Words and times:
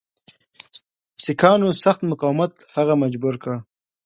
سیکهانو 1.23 1.69
سخت 1.83 2.01
مقاومت 2.11 2.51
هغه 2.75 2.93
مجبور 3.03 3.35
کړ. 3.43 3.53